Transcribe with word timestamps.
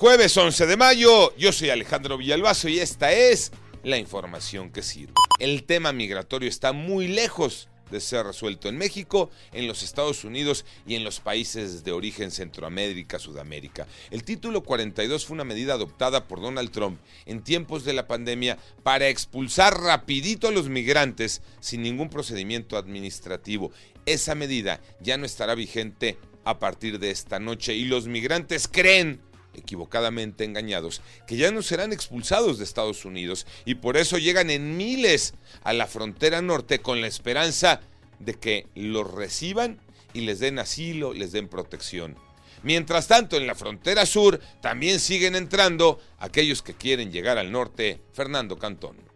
Jueves 0.00 0.34
11 0.34 0.64
de 0.64 0.78
mayo, 0.78 1.36
yo 1.36 1.52
soy 1.52 1.68
Alejandro 1.68 2.16
Villalbazo 2.16 2.70
y 2.70 2.78
esta 2.78 3.12
es 3.12 3.52
la 3.82 3.98
información 3.98 4.70
que 4.70 4.80
sirve. 4.80 5.12
El 5.38 5.64
tema 5.64 5.92
migratorio 5.92 6.48
está 6.48 6.72
muy 6.72 7.06
lejos 7.06 7.68
de 7.90 8.00
ser 8.00 8.24
resuelto 8.24 8.70
en 8.70 8.78
México, 8.78 9.28
en 9.52 9.68
los 9.68 9.82
Estados 9.82 10.24
Unidos 10.24 10.64
y 10.86 10.94
en 10.94 11.04
los 11.04 11.20
países 11.20 11.84
de 11.84 11.92
origen 11.92 12.30
Centroamérica, 12.30 13.18
Sudamérica. 13.18 13.86
El 14.10 14.24
título 14.24 14.62
42 14.62 15.26
fue 15.26 15.34
una 15.34 15.44
medida 15.44 15.74
adoptada 15.74 16.26
por 16.26 16.40
Donald 16.40 16.70
Trump 16.70 16.98
en 17.26 17.44
tiempos 17.44 17.84
de 17.84 17.92
la 17.92 18.08
pandemia 18.08 18.56
para 18.82 19.08
expulsar 19.08 19.82
rapidito 19.82 20.48
a 20.48 20.50
los 20.50 20.70
migrantes 20.70 21.42
sin 21.60 21.82
ningún 21.82 22.08
procedimiento 22.08 22.78
administrativo. 22.78 23.70
Esa 24.06 24.34
medida 24.34 24.80
ya 25.02 25.18
no 25.18 25.26
estará 25.26 25.54
vigente 25.54 26.16
a 26.46 26.58
partir 26.58 27.00
de 27.00 27.10
esta 27.10 27.38
noche 27.38 27.74
y 27.74 27.84
los 27.84 28.06
migrantes 28.06 28.66
creen 28.66 29.20
equivocadamente 29.60 30.44
engañados, 30.44 31.00
que 31.26 31.36
ya 31.36 31.50
no 31.50 31.62
serán 31.62 31.92
expulsados 31.92 32.58
de 32.58 32.64
Estados 32.64 33.04
Unidos 33.04 33.46
y 33.64 33.76
por 33.76 33.96
eso 33.96 34.18
llegan 34.18 34.50
en 34.50 34.76
miles 34.76 35.34
a 35.62 35.72
la 35.72 35.86
frontera 35.86 36.42
norte 36.42 36.80
con 36.80 37.00
la 37.00 37.06
esperanza 37.06 37.80
de 38.18 38.34
que 38.34 38.66
los 38.74 39.10
reciban 39.10 39.80
y 40.12 40.22
les 40.22 40.40
den 40.40 40.58
asilo, 40.58 41.12
les 41.12 41.32
den 41.32 41.48
protección. 41.48 42.16
Mientras 42.62 43.08
tanto, 43.08 43.36
en 43.36 43.46
la 43.46 43.54
frontera 43.54 44.04
sur 44.04 44.38
también 44.60 45.00
siguen 45.00 45.34
entrando 45.34 45.98
aquellos 46.18 46.62
que 46.62 46.74
quieren 46.74 47.10
llegar 47.10 47.38
al 47.38 47.50
norte. 47.50 48.00
Fernando 48.12 48.58
Cantón. 48.58 49.09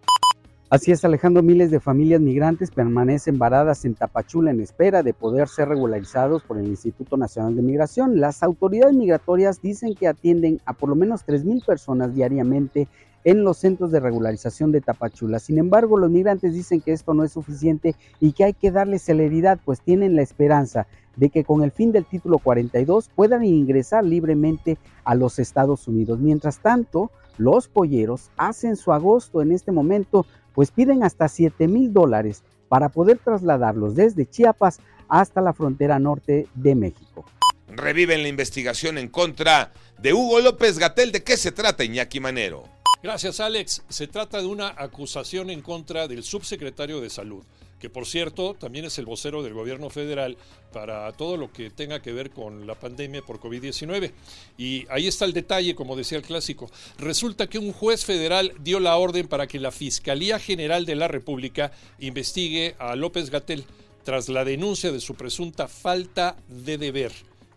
Así 0.71 0.91
es, 0.91 1.05
Alejandro, 1.05 1.43
miles 1.43 1.71
de 1.71 1.79
familias 1.79 2.23
migrantes 2.23 2.71
permanecen 2.71 3.39
varadas 3.39 3.85
en 3.85 3.95
Tapachula 3.95 4.51
en 4.51 4.61
espera 4.61 5.03
de 5.03 5.13
poder 5.13 5.47
ser 5.47 5.69
regularizados 5.69 6.43
por 6.43 6.59
el 6.59 6.67
Instituto 6.67 7.19
Nacional 7.19 7.55
de 7.55 7.63
Migración. 7.63 8.19
Las 8.19 8.43
autoridades 8.43 8.95
migratorias 8.95 9.61
dicen 9.61 9.95
que 9.95 10.09
atienden 10.09 10.61
a 10.65 10.73
por 10.73 10.89
lo 10.89 10.97
menos 10.97 11.25
3.000 11.27 11.65
personas 11.65 12.15
diariamente 12.15 12.89
en 13.25 13.45
los 13.45 13.59
centros 13.59 13.91
de 13.91 14.01
regularización 14.01 14.73
de 14.73 14.81
Tapachula. 14.81 15.39
Sin 15.39 15.59
embargo, 15.59 15.99
los 15.99 16.11
migrantes 16.11 16.55
dicen 16.55 16.81
que 16.81 16.93
esto 16.93 17.13
no 17.13 17.25
es 17.25 17.33
suficiente 17.33 17.95
y 18.19 18.33
que 18.33 18.45
hay 18.45 18.55
que 18.55 18.71
darle 18.71 18.99
celeridad, 18.99 19.61
pues 19.65 19.83
tienen 19.83 20.17
la 20.17 20.23
esperanza 20.23 20.87
de 21.17 21.29
que 21.29 21.45
con 21.45 21.63
el 21.63 21.73
fin 21.73 21.93
del 21.93 22.07
título 22.07 22.39
42 22.39 23.11
puedan 23.15 23.45
ingresar 23.45 24.03
libremente 24.03 24.79
a 25.05 25.15
los 25.15 25.39
Estados 25.39 25.87
Unidos. 25.89 26.19
Mientras 26.21 26.59
tanto, 26.59 27.11
los 27.39 27.69
polleros 27.69 28.31
hacen 28.37 28.77
su 28.77 28.93
agosto 28.93 29.43
en 29.43 29.53
este 29.53 29.73
momento 29.73 30.27
pues 30.55 30.71
piden 30.71 31.03
hasta 31.03 31.29
7 31.29 31.69
mil 31.69 31.93
dólares 31.93 32.43
para 32.69 32.89
poder 32.89 33.19
trasladarlos 33.19 33.95
desde 33.95 34.29
Chiapas 34.29 34.79
hasta 35.09 35.41
la 35.41 35.53
frontera 35.53 35.99
norte 35.99 36.47
de 36.55 36.75
México. 36.75 37.25
Reviven 37.69 38.23
la 38.23 38.29
investigación 38.29 38.99
en 38.99 39.09
contra 39.09 39.73
de 39.99 40.15
Hugo 40.15 40.41
López 40.41 40.79
Gatel. 40.79 41.13
¿De 41.13 41.23
qué 41.23 41.37
se 41.37 41.53
trata, 41.53 41.85
Iñaki 41.85 42.21
Manero? 42.21 42.65
Gracias, 43.03 43.41
Alex. 43.41 43.83
Se 43.89 44.07
trata 44.07 44.41
de 44.41 44.47
una 44.47 44.75
acusación 44.77 45.51
en 45.51 45.61
contra 45.61 46.09
del 46.09 46.23
subsecretario 46.23 47.01
de 47.01 47.11
Salud 47.11 47.45
que 47.79 47.91
por 47.91 48.07
cierto 48.07 48.55
también 48.55 48.85
es 48.85 48.99
el 48.99 49.07
vocero 49.07 49.43
del 49.43 49.55
gobierno 49.55 49.91
federal 49.91 50.37
para 50.73 51.13
todo 51.13 51.37
lo 51.37 51.53
que 51.53 51.71
tenga 51.71 52.01
que 52.01 52.13
ver 52.13 52.31
con 52.31 52.67
la 52.67 52.75
pandemia 52.75 53.23
por 53.23 53.41
COVID-19. 53.41 54.13
Y 54.59 54.87
ahí 54.89 55.07
está 55.07 55.25
el 55.25 55.33
detalle, 55.33 55.75
como 55.75 55.97
decía 55.97 56.19
el 56.19 56.25
clásico. 56.25 56.71
Resulta 56.99 57.47
que 57.47 57.59
un 57.59 57.73
juez 57.73 58.05
federal 58.05 58.53
dio 58.61 58.81
la 58.81 58.97
orden 58.97 59.29
para 59.29 59.47
que 59.47 59.61
la 59.61 59.71
Fiscalía 59.71 60.39
General 60.39 60.87
de 60.87 60.97
la 60.97 61.09
República 61.09 61.73
investigue 61.99 62.75
a 62.79 62.97
López 62.97 63.31
Gatel 63.31 63.65
tras 64.05 64.29
la 64.29 64.45
denuncia 64.45 64.93
de 64.93 65.01
su 65.01 65.15
presunta 65.15 65.69
falta 65.69 66.37
de 66.49 66.79
deber, 66.79 67.13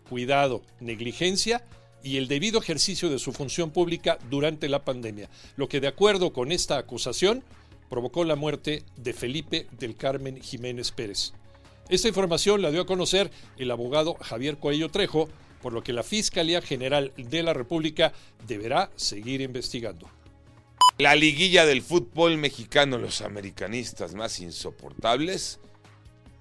cuidado, 0.08 0.62
negligencia 0.80 1.64
y 2.02 2.16
el 2.16 2.28
debido 2.28 2.60
ejercicio 2.60 3.10
de 3.10 3.18
su 3.18 3.32
función 3.32 3.70
pública 3.70 4.18
durante 4.30 4.68
la 4.68 4.84
pandemia. 4.84 5.28
Lo 5.56 5.68
que 5.68 5.80
de 5.80 5.88
acuerdo 5.88 6.32
con 6.32 6.52
esta 6.52 6.78
acusación 6.78 7.42
provocó 7.88 8.24
la 8.24 8.36
muerte 8.36 8.84
de 8.96 9.12
Felipe 9.12 9.66
del 9.72 9.96
Carmen 9.96 10.40
Jiménez 10.40 10.92
Pérez. 10.92 11.32
Esta 11.88 12.08
información 12.08 12.60
la 12.60 12.70
dio 12.70 12.82
a 12.82 12.86
conocer 12.86 13.30
el 13.56 13.70
abogado 13.70 14.14
Javier 14.20 14.58
Coello 14.58 14.90
Trejo, 14.90 15.28
por 15.62 15.72
lo 15.72 15.82
que 15.82 15.92
la 15.92 16.02
Fiscalía 16.02 16.60
General 16.60 17.12
de 17.16 17.42
la 17.42 17.54
República 17.54 18.12
deberá 18.46 18.90
seguir 18.96 19.40
investigando. 19.40 20.08
La 20.98 21.14
liguilla 21.14 21.64
del 21.64 21.82
fútbol 21.82 22.38
mexicano, 22.38 22.98
los 22.98 23.22
americanistas 23.22 24.14
más 24.14 24.40
insoportables 24.40 25.60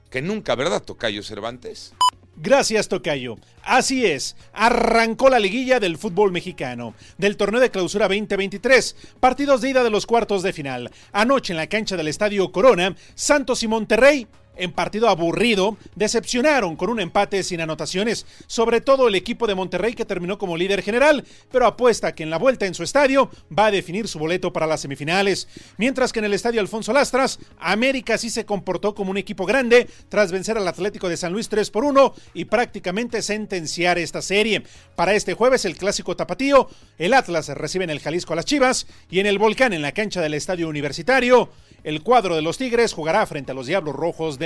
que 0.09 0.21
nunca, 0.21 0.55
¿verdad, 0.55 0.83
Tocayo 0.83 1.21
Cervantes? 1.21 1.93
Gracias, 2.39 2.87
Tocayo. 2.87 3.37
Así 3.63 4.05
es, 4.05 4.35
arrancó 4.53 5.27
la 5.27 5.39
liguilla 5.39 5.79
del 5.79 5.97
fútbol 5.97 6.31
mexicano, 6.31 6.93
del 7.17 7.35
torneo 7.35 7.59
de 7.59 7.71
clausura 7.71 8.07
2023, 8.07 8.95
partidos 9.19 9.61
de 9.61 9.71
ida 9.71 9.83
de 9.83 9.89
los 9.89 10.05
cuartos 10.05 10.43
de 10.43 10.53
final. 10.53 10.91
Anoche 11.11 11.53
en 11.53 11.57
la 11.57 11.65
cancha 11.67 11.97
del 11.97 12.07
Estadio 12.07 12.51
Corona, 12.51 12.95
Santos 13.15 13.63
y 13.63 13.67
Monterrey 13.67 14.27
en 14.57 14.71
partido 14.71 15.09
aburrido, 15.09 15.77
decepcionaron 15.95 16.75
con 16.75 16.89
un 16.89 16.99
empate 16.99 17.43
sin 17.43 17.61
anotaciones, 17.61 18.25
sobre 18.47 18.81
todo 18.81 19.07
el 19.07 19.15
equipo 19.15 19.47
de 19.47 19.55
Monterrey 19.55 19.93
que 19.93 20.05
terminó 20.05 20.37
como 20.37 20.57
líder 20.57 20.81
general, 20.81 21.25
pero 21.51 21.65
apuesta 21.65 22.13
que 22.13 22.23
en 22.23 22.29
la 22.29 22.37
vuelta 22.37 22.65
en 22.65 22.73
su 22.73 22.83
estadio 22.83 23.29
va 23.57 23.67
a 23.67 23.71
definir 23.71 24.07
su 24.07 24.19
boleto 24.19 24.53
para 24.53 24.67
las 24.67 24.81
semifinales. 24.81 25.47
Mientras 25.77 26.13
que 26.13 26.19
en 26.19 26.25
el 26.25 26.33
estadio 26.33 26.61
Alfonso 26.61 26.93
Lastras, 26.93 27.39
América 27.59 28.17
sí 28.17 28.29
se 28.29 28.45
comportó 28.45 28.95
como 28.95 29.11
un 29.11 29.17
equipo 29.17 29.45
grande 29.45 29.87
tras 30.09 30.31
vencer 30.31 30.57
al 30.57 30.67
Atlético 30.67 31.09
de 31.09 31.17
San 31.17 31.33
Luis 31.33 31.49
3 31.49 31.69
por 31.69 31.85
1 31.85 32.13
y 32.33 32.45
prácticamente 32.45 33.21
sentenciar 33.21 33.97
esta 33.97 34.21
serie. 34.21 34.63
Para 34.95 35.13
este 35.13 35.33
jueves 35.33 35.65
el 35.65 35.77
clásico 35.77 36.15
tapatío, 36.15 36.69
el 36.97 37.13
Atlas 37.13 37.49
recibe 37.49 37.83
en 37.83 37.89
el 37.89 37.99
Jalisco 37.99 38.33
a 38.33 38.35
las 38.35 38.45
Chivas 38.45 38.87
y 39.09 39.19
en 39.19 39.25
el 39.25 39.39
Volcán 39.39 39.73
en 39.73 39.81
la 39.81 39.91
cancha 39.91 40.21
del 40.21 40.33
estadio 40.33 40.67
universitario 40.67 41.49
el 41.87 42.03
cuadro 42.03 42.35
de 42.35 42.41
los 42.41 42.57
Tigres 42.57 42.91
jugará 42.91 43.25
frente 43.25 43.51
a 43.51 43.55
los 43.55 43.67
Diablos 43.67 43.95
Rojos 43.95 44.39